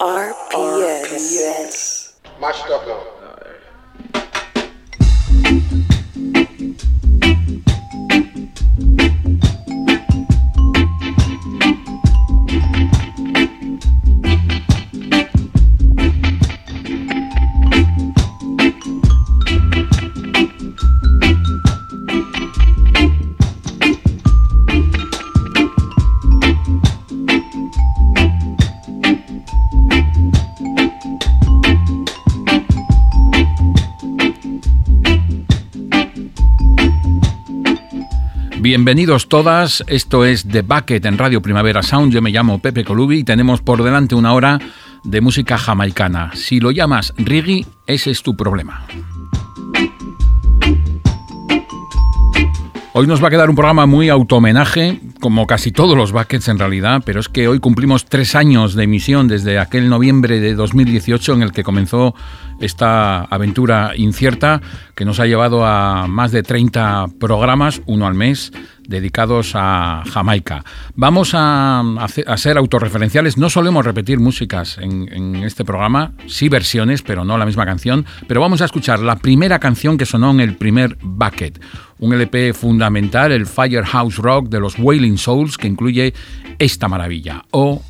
[0.00, 1.10] RPS.
[1.10, 2.12] RPS.
[2.40, 3.17] Match.com.
[38.68, 43.20] Bienvenidos todas, esto es The Bucket en Radio Primavera Sound, yo me llamo Pepe Colubi
[43.20, 44.58] y tenemos por delante una hora
[45.04, 46.32] de música jamaicana.
[46.34, 48.84] Si lo llamas reggae, ese es tu problema.
[52.92, 56.58] Hoy nos va a quedar un programa muy auto-homenaje, como casi todos los buckets en
[56.58, 61.32] realidad, pero es que hoy cumplimos tres años de emisión desde aquel noviembre de 2018
[61.32, 62.14] en el que comenzó
[62.60, 64.60] esta aventura incierta
[64.94, 68.52] que nos ha llevado a más de 30 programas, uno al mes,
[68.88, 70.64] dedicados a Jamaica.
[70.96, 71.84] Vamos a,
[72.36, 77.66] ser autorreferenciales, no solemos repetir músicas en, este programa, sí versiones, pero no la misma
[77.66, 81.60] canción, pero vamos a escuchar la primera canción que sonó en el primer Bucket,
[81.98, 86.14] un LP fundamental, el Firehouse Rock de los Wailing Souls, que incluye
[86.58, 87.82] esta maravilla, o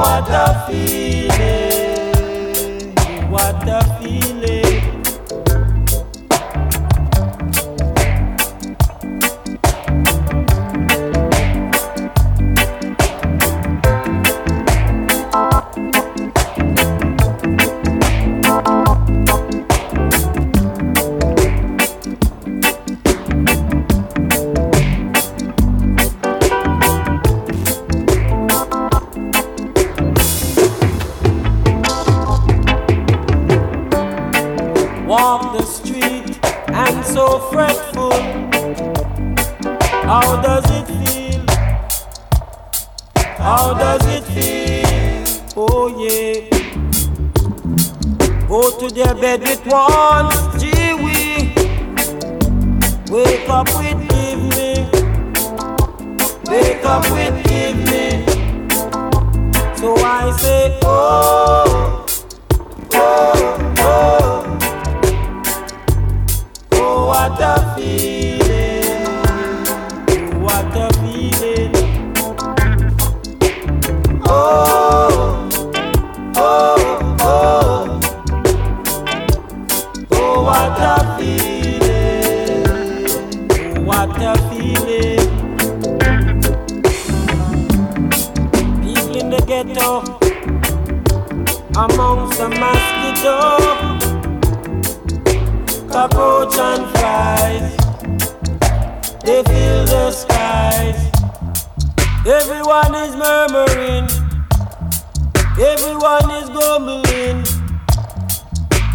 [0.00, 1.28] What a Feeling.
[3.30, 4.29] what a feeling.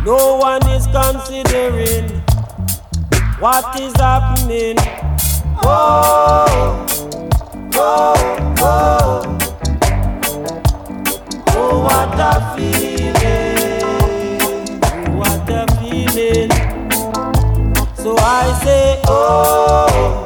[0.06, 2.22] No one is considering
[3.40, 4.76] what is happening.
[5.64, 6.86] Oh,
[7.74, 9.38] oh, oh.
[11.48, 13.82] Oh, what a feeling.
[15.18, 16.52] What a feeling.
[17.96, 20.25] So I say, oh,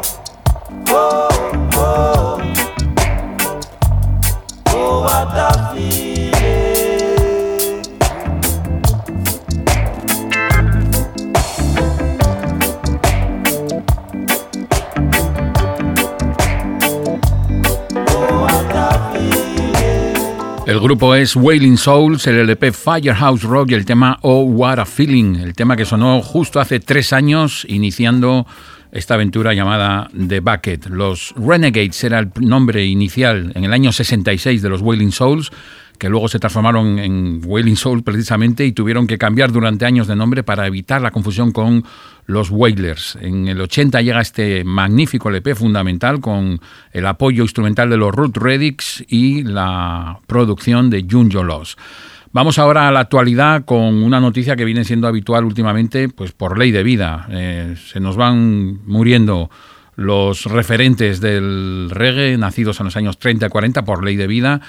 [20.69, 24.86] El grupo es Wailing Souls, el LP Firehouse Rock y el tema Oh What a
[24.86, 28.45] Feeling, el tema que sonó justo hace tres años, iniciando
[28.92, 30.86] esta aventura llamada The Bucket.
[30.92, 35.50] Los Renegades era el nombre inicial en el año 66 de los Wailing Souls,
[36.00, 40.16] que luego se transformaron en Wailing Souls precisamente y tuvieron que cambiar durante años de
[40.16, 41.84] nombre para evitar la confusión con
[42.25, 43.18] los Wailers.
[43.22, 46.60] En el 80 llega este magnífico LP fundamental con
[46.92, 51.78] el apoyo instrumental de los Root Redix y la producción de Junjo Loss.
[52.31, 56.60] Vamos ahora a la actualidad con una noticia que viene siendo habitual últimamente, pues por
[56.60, 57.28] ley de vida.
[57.31, 59.50] Eh, se nos van muriendo
[59.95, 64.62] los referentes del reggae, nacidos en los años 30 y 40 por ley de vida.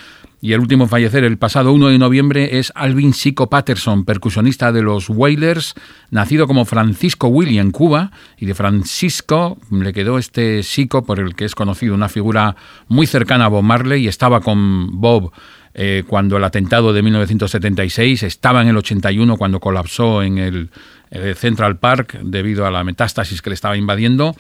[0.43, 4.81] Y el último fallecer el pasado 1 de noviembre es Alvin Sico Patterson, percusionista de
[4.81, 5.75] los Wailers,
[6.11, 8.11] nacido como Francisco Willy en Cuba.
[8.39, 12.57] Y de Francisco le quedó este Sico, por el que es conocido, una figura
[12.89, 15.31] muy cercana a Bob Marley y estaba con Bob
[15.73, 20.71] eh, cuando el atentado de 1976, estaba en el 81 cuando colapsó en el
[21.35, 24.35] Central Park debido a la metástasis que le estaba invadiendo.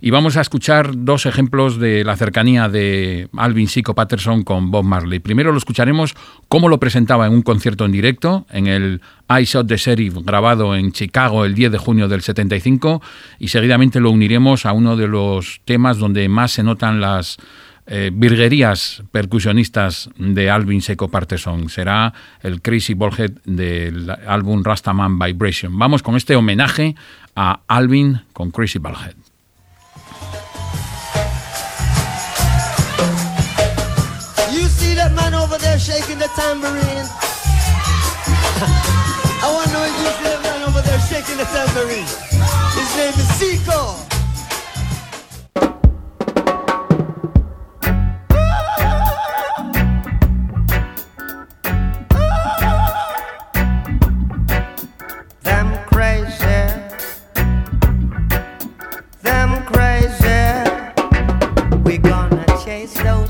[0.00, 4.84] Y vamos a escuchar dos ejemplos de la cercanía de Alvin Sico Patterson con Bob
[4.84, 5.20] Marley.
[5.20, 6.14] Primero lo escucharemos
[6.48, 10.74] cómo lo presentaba en un concierto en directo, en el I Shot the Sheriff, grabado
[10.74, 13.02] en Chicago el 10 de junio del 75,
[13.38, 17.38] y seguidamente lo uniremos a uno de los temas donde más se notan las
[17.86, 21.68] eh, virguerías percusionistas de Alvin Seco Patterson.
[21.68, 22.12] Será
[22.42, 25.78] el Crazy Ballhead del álbum Rastaman Vibration.
[25.78, 26.96] Vamos con este homenaje
[27.34, 29.14] a Alvin con Crazy Ballhead.
[34.52, 37.06] You see that man over there shaking the tambourine?
[39.42, 42.06] I want to know if you see that man over there shaking the tambourine.
[42.74, 43.25] His name is
[62.86, 63.26] slow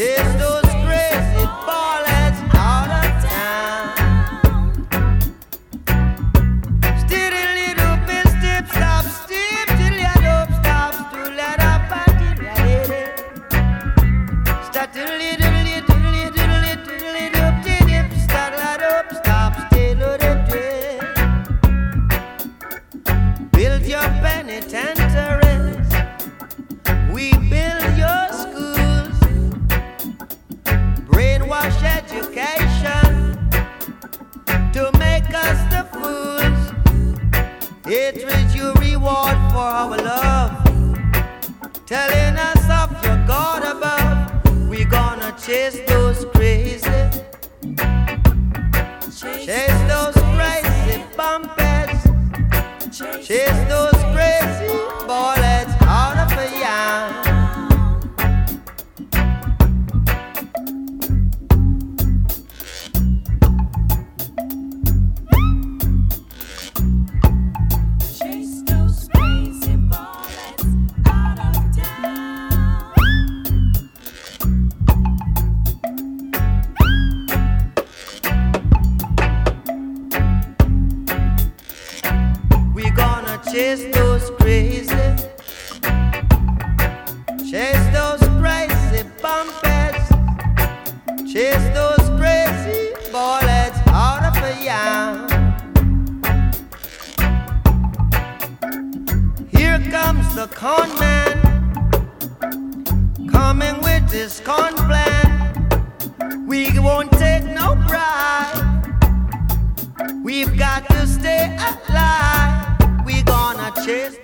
[0.00, 0.47] It's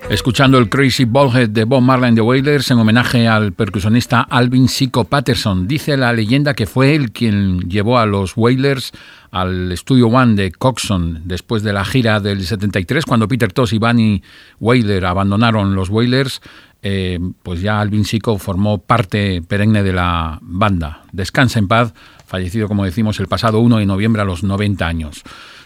[0.09, 5.05] escuchando el Crazy Ballhead de Bob Marley the Wailers en homenaje al percusionista Alvin Sico
[5.05, 5.67] Patterson.
[5.67, 8.91] Dice la leyenda que fue él quien llevó a los Wailers
[9.31, 13.79] al Studio One de Coxon después de la gira del 73, cuando Peter Toss y
[13.79, 14.21] Bunny
[14.59, 16.41] Wailer abandonaron los Wailers.
[16.87, 21.01] Eh, pues ya Alvin Sico formó parte perenne de la banda.
[21.11, 21.93] Descansa en paz,
[22.27, 25.23] fallecido como decimos el pasado 1 de noviembre a los 90 años.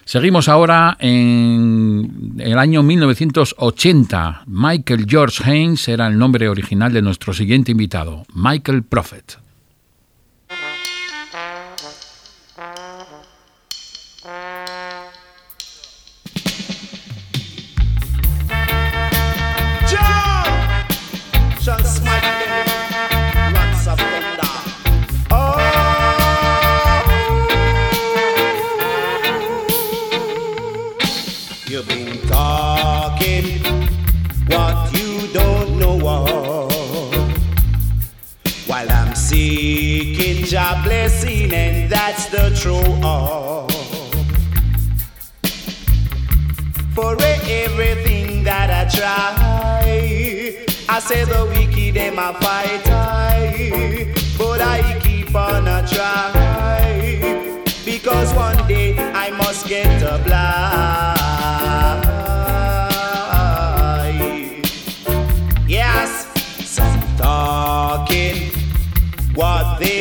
[0.10, 4.42] Seguimos ahora en el año 1980.
[4.48, 9.38] Michael George Haynes era el nombre original de nuestro siguiente invitado, Michael Prophet.
[42.32, 43.68] The true all.
[46.94, 47.16] For
[47.50, 49.34] everything that I try,
[50.88, 52.84] I say the wicked them a fight
[54.38, 56.32] but I keep on a try
[57.86, 61.20] because one day I must get a blind.
[65.68, 66.28] Yes,
[66.66, 68.52] some talking
[69.34, 69.99] what they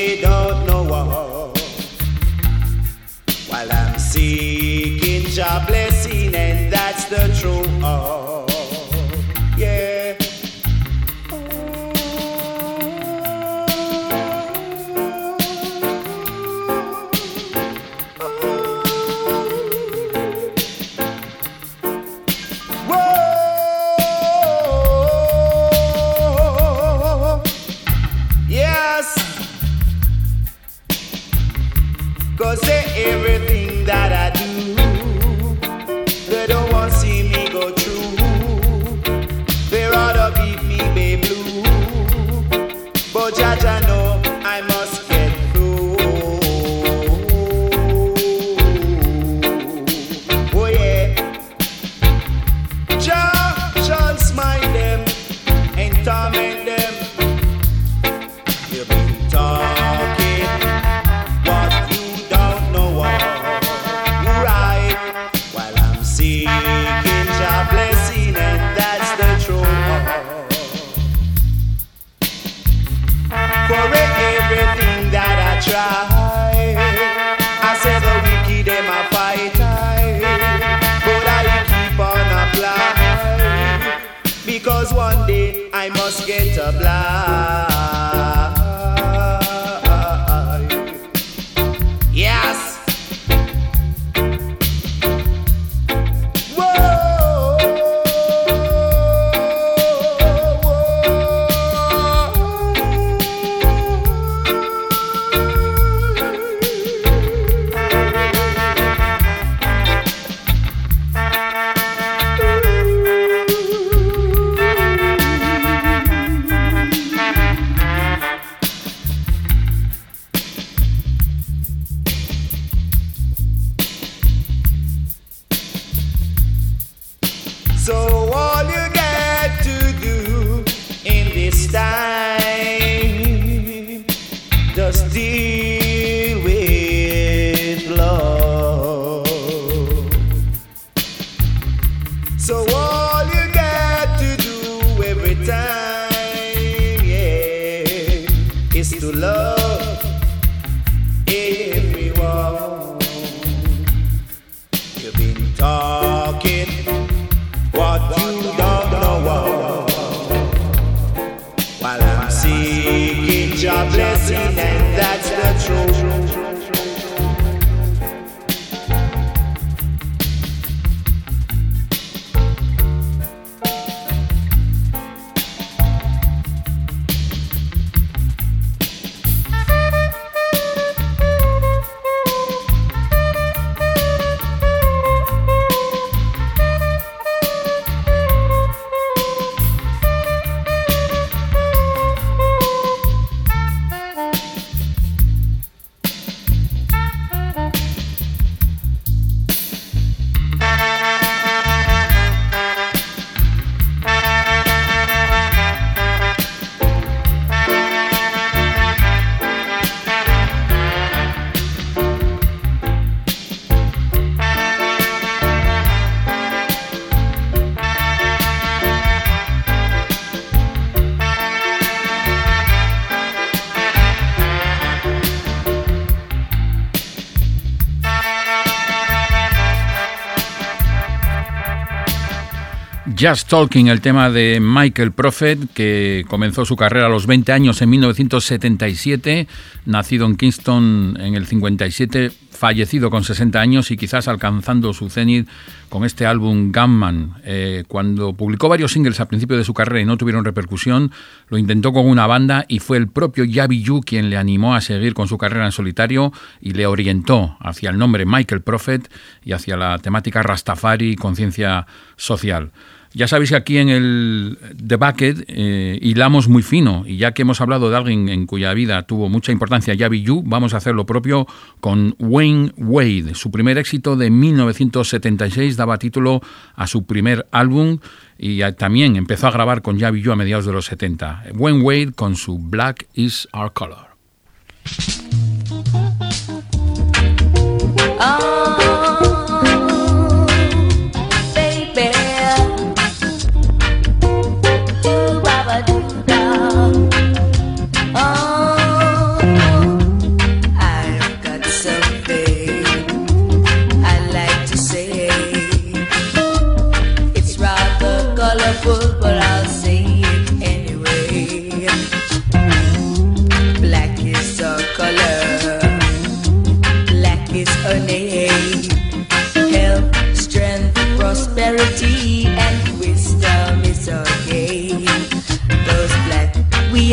[233.20, 237.82] Just Talking, el tema de Michael Prophet, que comenzó su carrera a los 20 años
[237.82, 239.48] en 1977,
[239.86, 245.48] nacido en Kingston en el 57, fallecido con 60 años y quizás alcanzando su cenit
[245.88, 247.34] con este álbum Gunman.
[247.44, 251.12] Eh, cuando publicó varios singles al principio de su carrera y no tuvieron repercusión,
[251.48, 254.80] lo intentó con una banda y fue el propio Yabi Yu quien le animó a
[254.80, 259.08] seguir con su carrera en solitario y le orientó hacia el nombre Michael Prophet
[259.44, 261.86] y hacia la temática Rastafari y conciencia
[262.16, 262.72] social.
[263.14, 267.42] Ya sabéis que aquí en el The Bucket eh, hilamos muy fino y ya que
[267.42, 270.94] hemos hablado de alguien en cuya vida tuvo mucha importancia Yabi Yu, vamos a hacer
[270.94, 271.46] lo propio
[271.80, 273.34] con Wayne Wade.
[273.34, 276.40] Su primer éxito de 1976 daba título
[276.74, 277.98] a su primer álbum
[278.38, 281.44] y también empezó a grabar con Yabi Yu a mediados de los 70.
[281.54, 284.08] Wayne Wade con su Black is Our Color.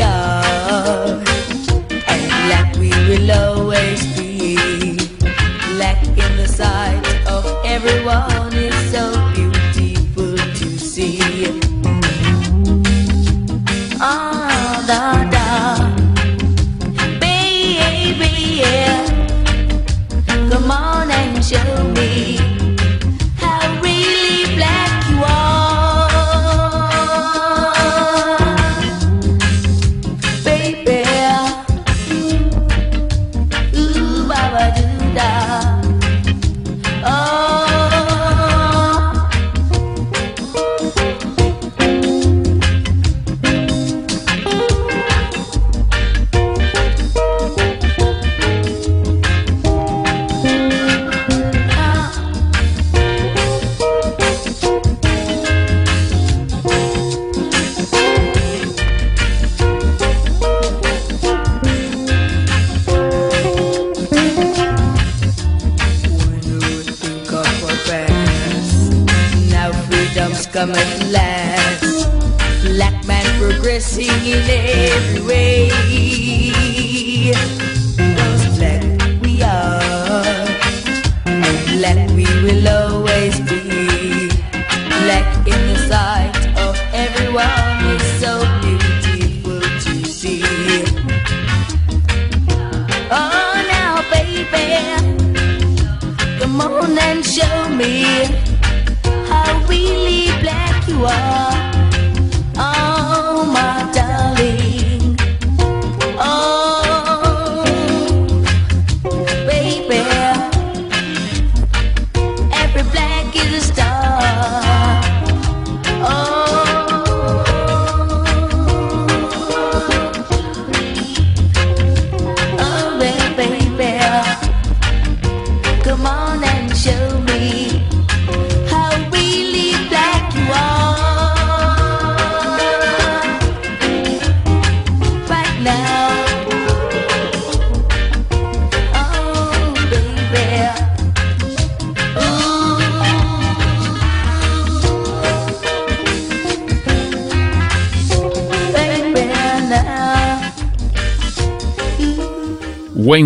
[0.04, 1.24] and
[2.46, 4.58] black we will always be.
[5.76, 8.65] Black in the sight of everyone.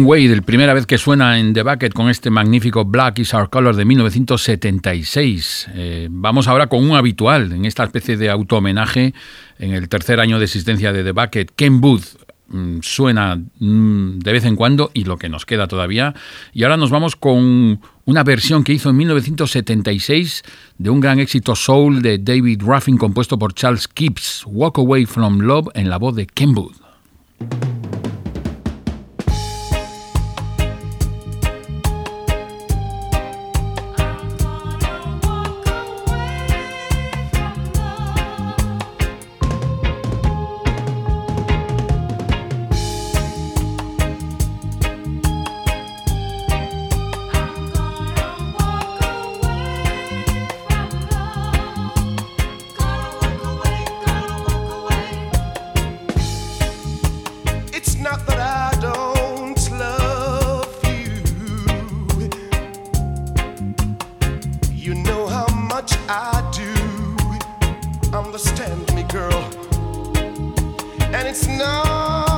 [0.09, 3.75] Wade, primera vez que suena en The Bucket con este magnífico Black is Our Color
[3.75, 5.69] de 1976.
[5.75, 9.13] Eh, vamos ahora con un habitual en esta especie de auto-homenaje
[9.59, 11.51] en el tercer año de existencia de The Bucket.
[11.55, 12.17] Ken Booth
[12.47, 16.15] mm, suena mm, de vez en cuando y lo que nos queda todavía.
[16.53, 20.41] Y ahora nos vamos con una versión que hizo en 1976
[20.79, 25.41] de un gran éxito soul de David Ruffin compuesto por Charles Gibbs, Walk Away from
[25.41, 26.77] Love en la voz de Ken Booth.
[71.29, 72.28] it's not.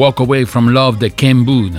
[0.00, 1.78] Walk Away from Love de Ken Boone.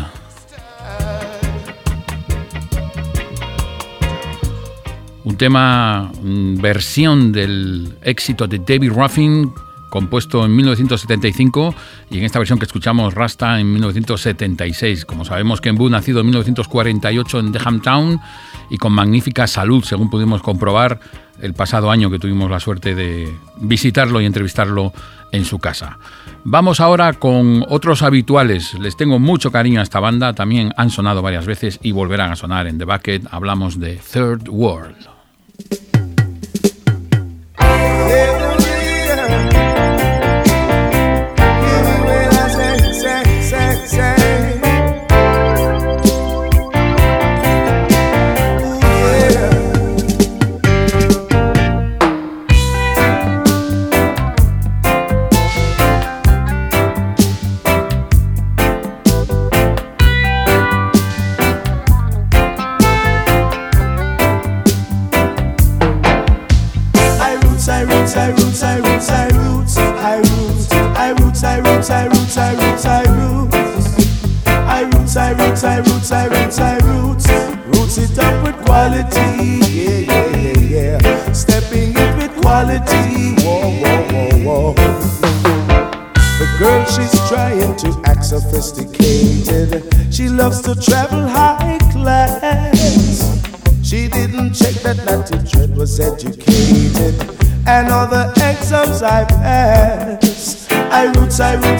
[5.23, 9.51] un tema mm, versión del éxito de David Ruffin
[9.89, 11.73] compuesto en 1975
[12.12, 15.05] y en esta versión que escuchamos Rasta en 1976.
[15.05, 18.19] Como sabemos, Ken Boo nacido en 1948 en Deham Town
[18.69, 20.99] y con magnífica salud, según pudimos comprobar
[21.41, 24.93] el pasado año que tuvimos la suerte de visitarlo y entrevistarlo
[25.32, 25.98] en su casa.
[26.44, 28.74] Vamos ahora con otros habituales.
[28.76, 32.36] Les tengo mucho cariño a esta banda, también han sonado varias veces y volverán a
[32.36, 33.28] sonar en The Bucket.
[33.32, 35.20] Hablamos de Third World.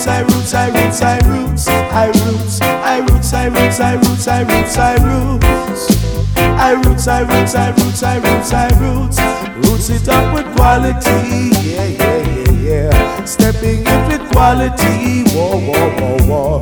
[0.02, 3.80] Roots, I roots, I roots, I roots, I roots, I roots, I roots, I roots,
[3.80, 6.02] I roots, I roots, I roots.
[6.38, 9.20] I roots, I roots, I roots, I roots,
[9.68, 13.26] roots, it up with quality, yeah, yeah, yeah, yeah.
[13.26, 16.62] Stepping in with quality, whoa, whoa, whoa,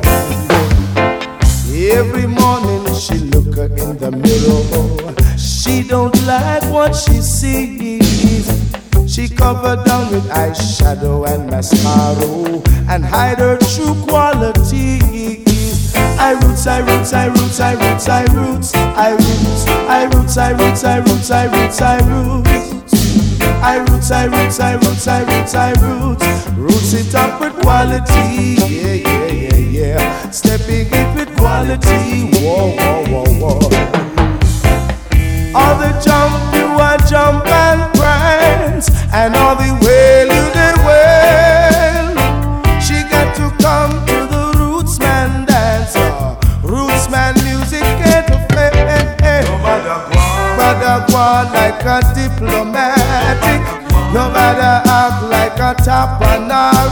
[1.72, 8.09] Every morning she look her in the mirror, she don't like what she sees.
[9.10, 15.42] She covered down with eyeshadow and mascara and hide her true quality.
[16.16, 20.52] I roots, I roots, I roots, I roots, I roots, I roots, I roots, I
[20.52, 22.94] roots, I roots, I roots, I roots.
[23.62, 26.48] I roots, I roots, I roots, I roots, I roots.
[26.56, 30.30] Roots it up with quality, yeah, yeah, yeah, yeah.
[30.30, 33.58] Stepping in with quality, whoa, whoa, whoa, whoa.
[35.52, 37.39] All the jump you are jump
[51.60, 53.60] like a diplomatic.
[54.16, 55.70] Nobody act like a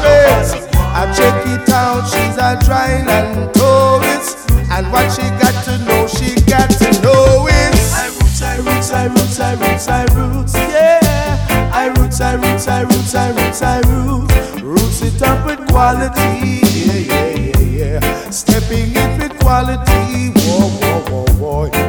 [0.05, 0.53] race.
[1.01, 4.51] I check it out, she's a trial and tourist.
[4.71, 7.75] And what she got to know, she got to know it.
[7.97, 11.71] I roots, I roots, I roots, I roots, I roots, yeah.
[11.73, 14.63] I roots, I roots, I roots, I roots, I roots.
[14.63, 18.31] Roots it up with quality, yeah, yeah, yeah, yeah.
[18.31, 21.88] Stepping in with quality, whoa, whoa, whoa, whoa.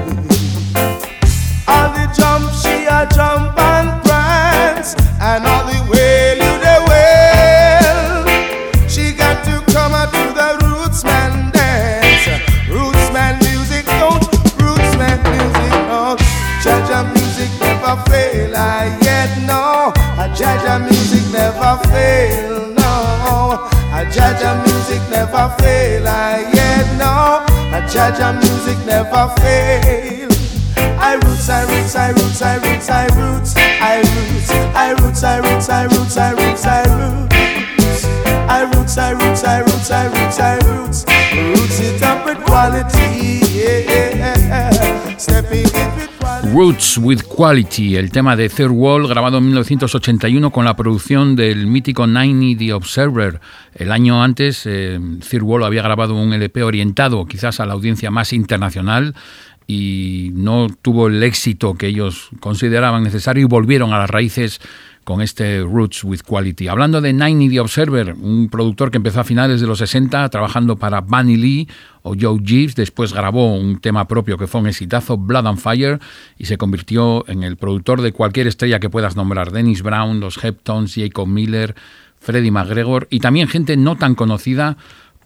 [17.90, 23.70] Never fail, I yet no I judge music never fail no.
[23.92, 27.46] I judge music never fail I yet know.
[27.72, 30.29] A Jaja music never fail,
[46.54, 51.68] Roots, with quality, el tema de Third Wall, grabado en 1981 con la producción del
[51.68, 53.40] mítico 90 The Observer.
[53.76, 58.10] El año antes, eh, Third Wall había grabado un LP orientado quizás a la audiencia
[58.10, 59.14] más internacional
[59.70, 64.60] y no tuvo el éxito que ellos consideraban necesario y volvieron a las raíces
[65.04, 66.68] con este Roots with Quality.
[66.68, 70.78] Hablando de Ninety The Observer, un productor que empezó a finales de los 60 trabajando
[70.78, 71.68] para Bunny Lee
[72.02, 76.00] o Joe Gibbs, después grabó un tema propio que fue un exitazo, Blood and Fire,
[76.40, 80.44] y se convirtió en el productor de cualquier estrella que puedas nombrar, Dennis Brown, los
[80.44, 81.76] Heptones, Jacob Miller,
[82.20, 84.78] Freddie McGregor y también gente no tan conocida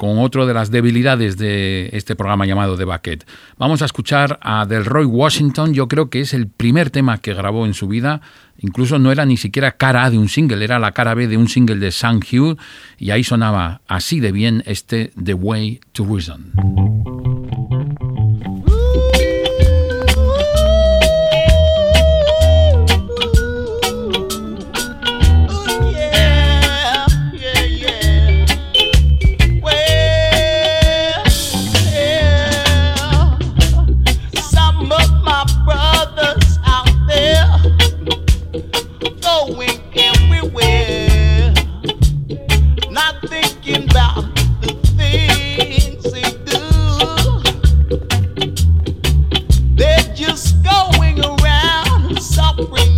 [0.04, 3.24] con otro de las debilidades de este programa llamado The Bucket.
[3.58, 7.66] Vamos a escuchar a Delroy Washington, yo creo que es el primer tema que grabó
[7.66, 8.20] en su vida,
[8.60, 11.38] incluso no era ni siquiera cara A de un single, era la cara B de
[11.38, 12.58] un single de Sam Hugh,
[12.98, 17.23] y ahí sonaba así de bien este The Way to Reason.
[52.70, 52.93] with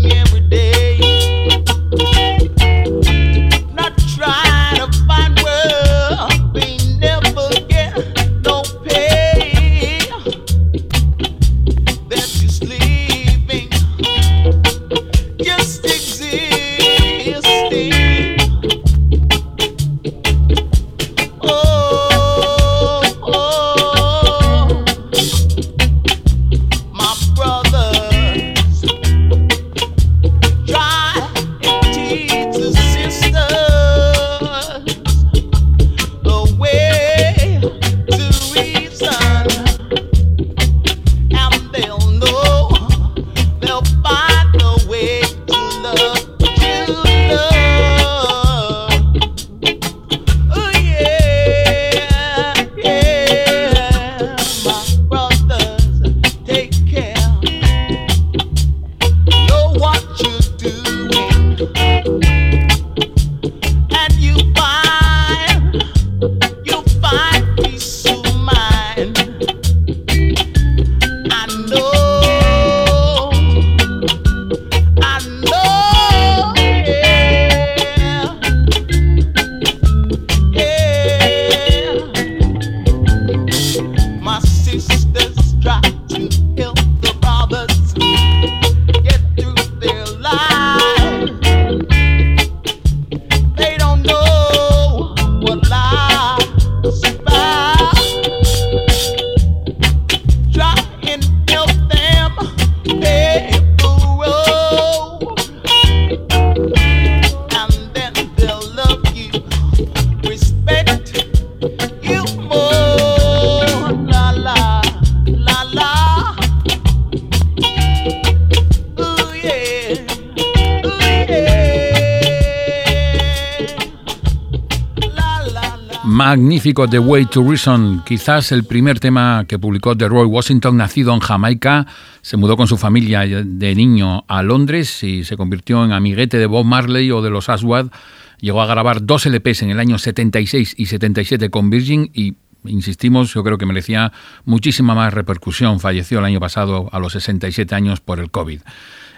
[126.66, 131.14] magnífico The Way to Reason, quizás el primer tema que publicó The Roy Washington, nacido
[131.14, 131.86] en Jamaica,
[132.24, 136.48] se mudó con su familia de niño a Londres y se convirtió en amiguete de
[136.48, 137.92] Bob Marley o de los Aswad.
[138.40, 142.34] Llegó a grabar dos LPs en el año 76 y 77 con Virgin y
[142.66, 144.12] insistimos, yo creo que merecía
[144.46, 145.80] muchísima más repercusión.
[145.80, 148.62] Falleció el año pasado a los 67 años por el COVID.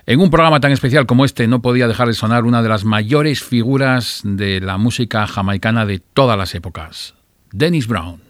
[0.05, 2.83] En un programa tan especial como este no podía dejar de sonar una de las
[2.83, 7.16] mayores figuras de la música jamaicana de todas las épocas,
[7.57, 8.21] Dennis Brown.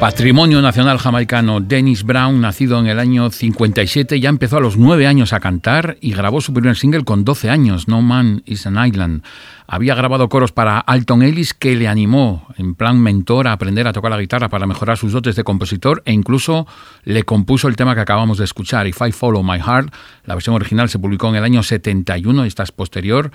[0.00, 5.08] Patrimonio Nacional Jamaicano Dennis Brown, nacido en el año 57, ya empezó a los 9
[5.08, 8.78] años a cantar y grabó su primer single con 12 años, No Man is an
[8.86, 9.24] Island.
[9.66, 13.92] Había grabado coros para Alton Ellis que le animó, en plan mentor, a aprender a
[13.92, 16.68] tocar la guitarra para mejorar sus dotes de compositor e incluso
[17.02, 19.92] le compuso el tema que acabamos de escuchar, If I Follow My Heart.
[20.24, 23.32] La versión original se publicó en el año 71, esta es posterior.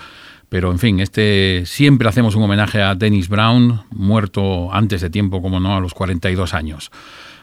[0.54, 5.41] Pero en fin, este siempre hacemos un homenaje a Dennis Brown, muerto antes de tiempo,
[5.41, 6.91] como no, a los 42 años.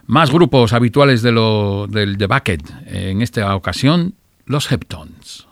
[0.07, 5.49] Más grupos habituales de lo, del The Bucket, en esta ocasión, los Heptones.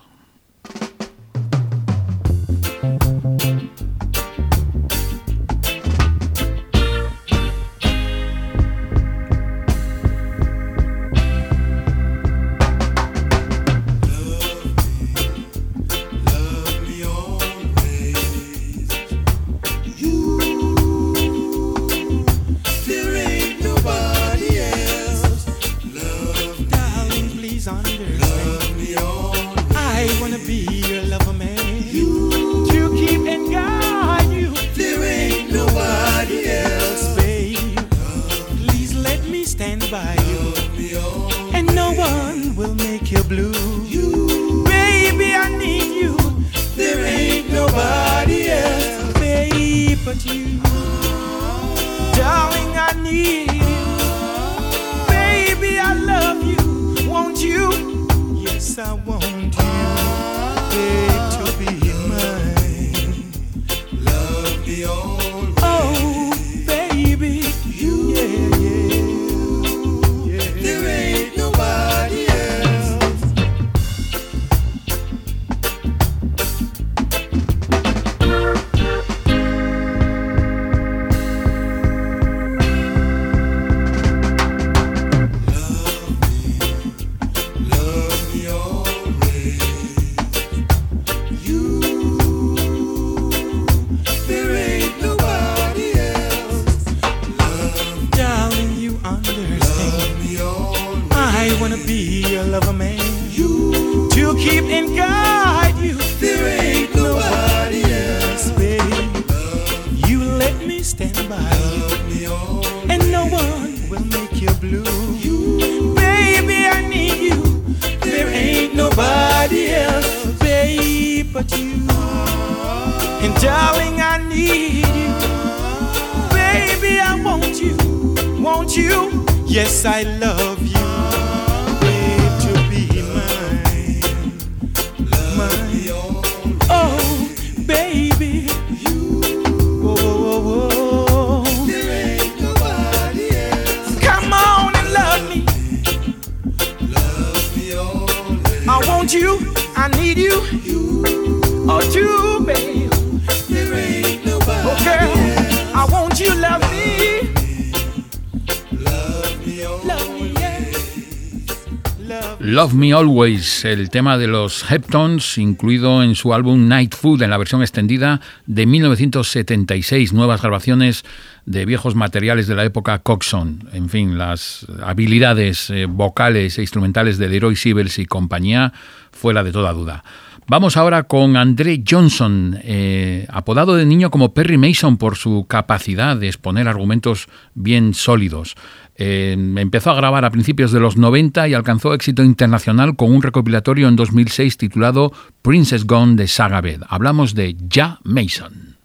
[162.99, 167.61] Always, el tema de los Heptones, incluido en su álbum Night Food en la versión
[167.61, 171.05] extendida de 1976, nuevas grabaciones
[171.47, 173.69] de viejos materiales de la época Coxon.
[173.73, 178.73] En fin, las habilidades eh, vocales e instrumentales de Leroy Sibels y compañía
[179.13, 180.03] fuera de toda duda.
[180.51, 186.17] Vamos ahora con André Johnson, eh, apodado de niño como Perry Mason por su capacidad
[186.17, 188.55] de exponer argumentos bien sólidos.
[188.97, 193.21] Eh, empezó a grabar a principios de los 90 y alcanzó éxito internacional con un
[193.21, 196.81] recopilatorio en 2006 titulado Princess Gone de Sagabed.
[196.89, 198.79] Hablamos de Ja Mason.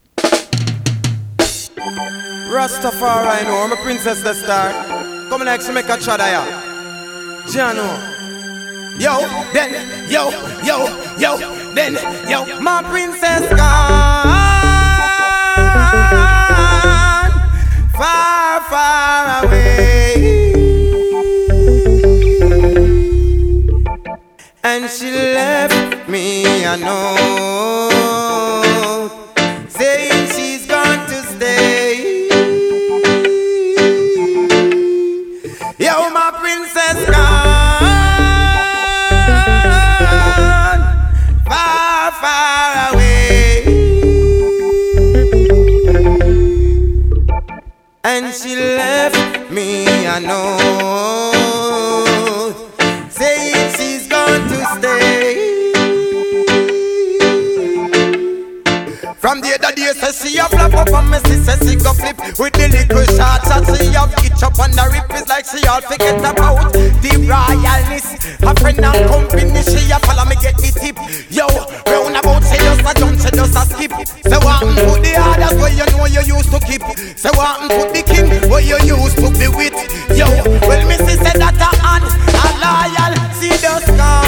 [2.52, 3.46] Rastafari,
[7.74, 8.23] no.
[9.00, 9.20] Yo,
[9.54, 10.30] then, yo,
[10.64, 10.88] yo,
[11.18, 11.38] yo,
[11.74, 11.94] then,
[12.30, 14.52] yo, my princess gone.
[17.92, 19.84] Far, far away.
[24.64, 26.76] and she left me a
[50.20, 51.13] me a
[59.84, 62.68] day, say she a flap up on me, she say she go flip with the
[62.72, 63.52] little shots.
[63.52, 67.12] I see have itch up on the rip, it's like she all forget about the
[67.28, 68.08] royalness.
[68.44, 70.98] A friend and company, she a follow me get the tip.
[71.28, 71.48] Yo,
[71.92, 73.94] round about say just a jump, say just a skip.
[74.24, 76.84] Say what put the others where you know you used to keep.
[77.18, 79.76] Say what put the king where you used to be with.
[80.16, 80.28] Yo,
[80.64, 84.23] well me see say that a hand, a loyal, see just gone.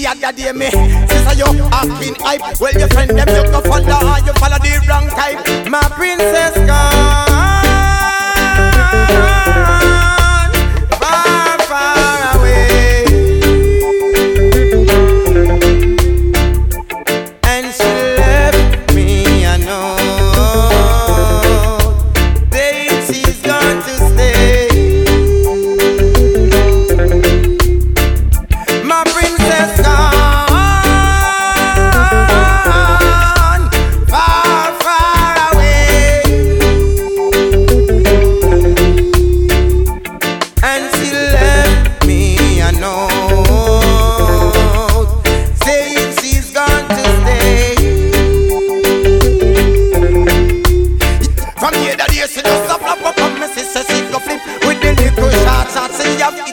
[0.00, 0.70] The other day me.
[0.70, 2.60] Sister you acting hype.
[2.60, 4.19] Well, your friend them you go follow,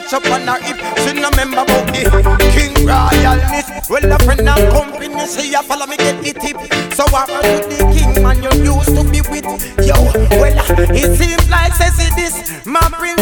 [0.08, 0.76] touch up on her hip.
[0.98, 2.02] She no member about the
[2.52, 3.88] King Royalness.
[3.90, 6.56] Well, a friend and company, she a follow me get the tip.
[6.94, 9.44] So what was with the king man you used to be with?
[9.86, 9.94] Yo,
[10.38, 13.17] well, uh, it seems like says it is my prince.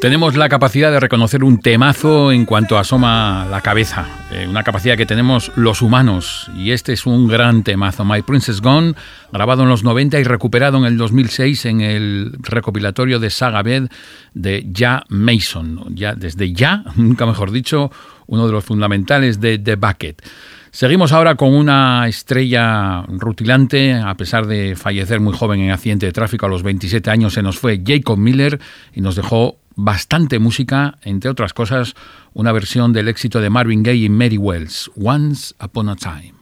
[0.00, 4.96] Tenemos la capacidad de reconocer un temazo en cuanto asoma la cabeza, eh, una capacidad
[4.96, 8.94] que tenemos los humanos, y este es un gran temazo, My Princess Gone,
[9.30, 13.88] grabado en los 90 y recuperado en el 2006 en el recopilatorio de Saga Bed
[14.32, 17.92] de Ja Mason, ya desde ya, nunca mejor dicho,
[18.26, 20.22] uno de los fundamentales de The Bucket.
[20.70, 26.12] Seguimos ahora con una estrella rutilante, a pesar de fallecer muy joven en accidente de
[26.12, 28.58] tráfico a los 27 años, se nos fue Jacob Miller
[28.94, 31.94] y nos dejó bastante música, entre otras cosas,
[32.32, 36.34] una versión del éxito de Marvin Gaye y Mary Wells, Once Upon a Time.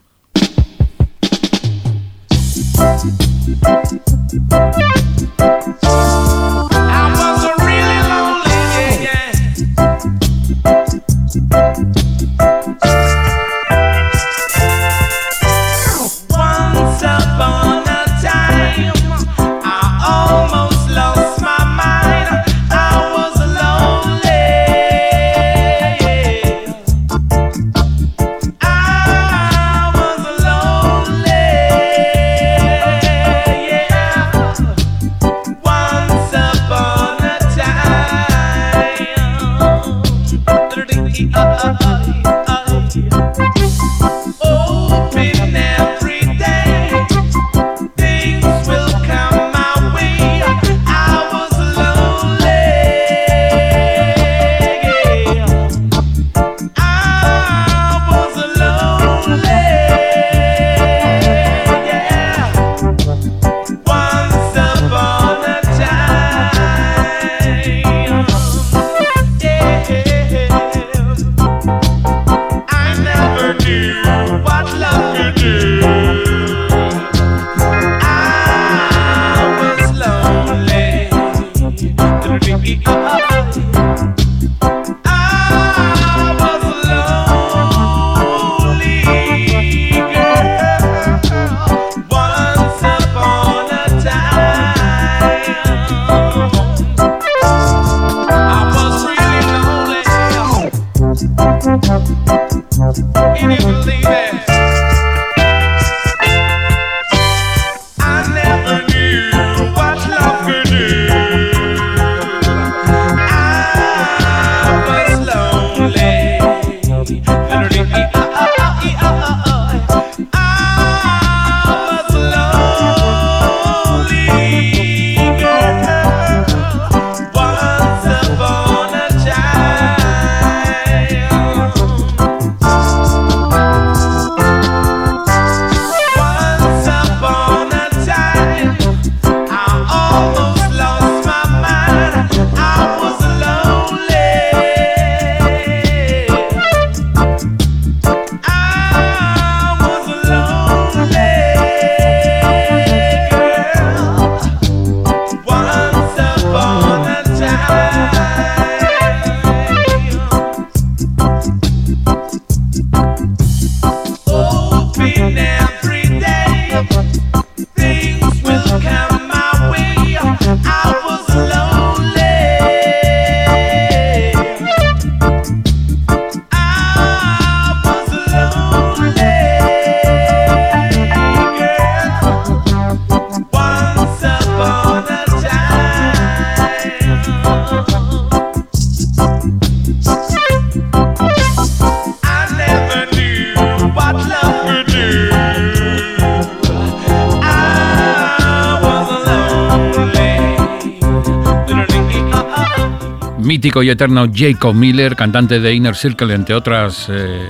[203.61, 207.45] Y eterno Jacob Miller, cantante de Inner Circle, entre otras eh,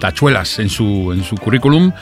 [0.00, 1.92] tachuelas en su, en su currículum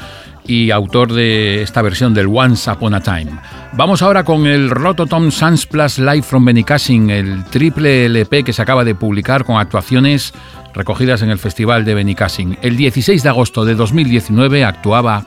[0.46, 3.32] y autor de esta versión del Once Upon a Time.
[3.72, 8.62] Vamos ahora con el Rototom Sans Plus Live from Benicassin, el triple LP que se
[8.62, 10.32] acaba de publicar con actuaciones
[10.74, 12.58] recogidas en el Festival de Benicassin.
[12.62, 15.26] El 16 de agosto de 2019 actuaba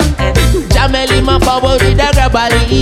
[0.81, 2.81] Jamel my power with a grabally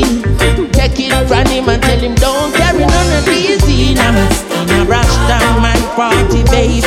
[0.72, 4.00] Take it from him and tell him don't carry none of these in.
[4.00, 4.08] A,
[4.56, 6.80] in a Rasta man party baby.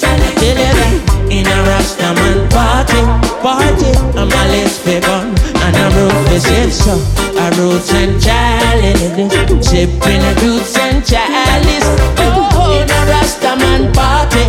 [0.00, 3.04] Tell you that in a Rasta man party
[3.44, 3.92] Party.
[4.16, 5.20] I'm a paper
[5.60, 6.96] and a roof is it so
[7.36, 11.84] A roots and chalice Sipping a roots and chalice.
[12.16, 14.40] Oh, in a Rastaman party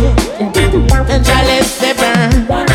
[1.12, 2.67] And chalice they burn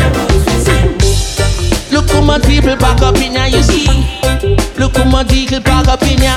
[2.24, 3.86] Much people pack up in ya, you see.
[4.78, 6.36] Look how much people pack up in ya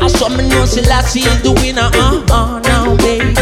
[0.00, 3.34] I saw me know Selassie is the winner, uh, uh, now, babe.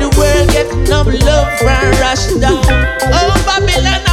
[0.00, 2.50] The world get enough love from Rasta
[3.12, 4.07] Oh, Babylon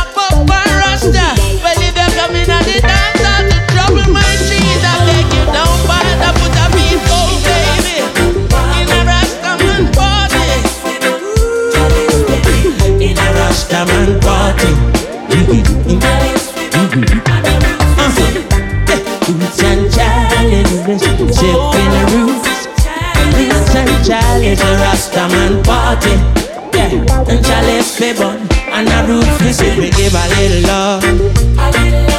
[20.86, 22.68] challenges, sipping the roots.
[23.34, 26.14] Roots and challenges, Rastaman party.
[26.78, 27.44] Yeah, and
[27.98, 29.78] for bun and a root for sip.
[29.78, 31.04] We give a little love.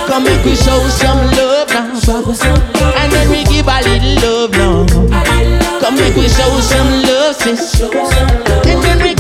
[0.09, 1.95] Come make we show some love now,
[2.97, 4.87] and then we give a little love now.
[5.81, 9.15] Come make we show some love, sis, and then we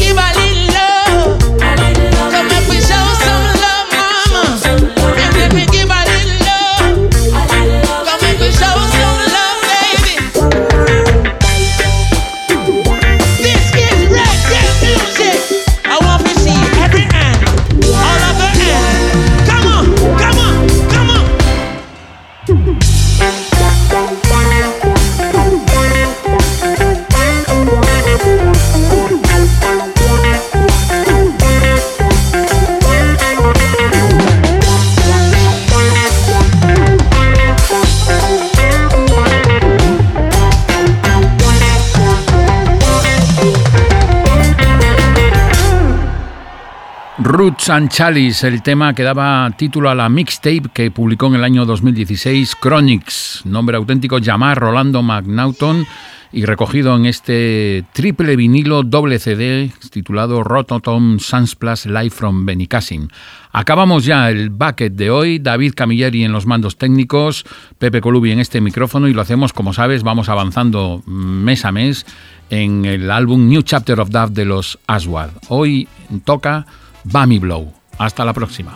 [47.47, 51.65] And Chalice, el tema que daba título a la mixtape que publicó en el año
[51.65, 55.87] 2016 Chronics, nombre auténtico llamar Rolando McNaughton
[56.33, 61.19] y recogido en este triple vinilo doble CD titulado Rototom
[61.57, 63.07] Plus Live from Benicassim.
[63.53, 67.47] Acabamos ya el bucket de hoy, David Camilleri en los mandos técnicos,
[67.79, 72.07] Pepe Colubi en este micrófono y lo hacemos, como sabes, vamos avanzando mes a mes
[72.51, 75.31] en el álbum New Chapter of Dove de los Aswad.
[75.49, 75.87] Hoy
[76.25, 76.67] toca
[77.11, 77.73] Bami Blow.
[77.99, 78.75] Hasta la próxima.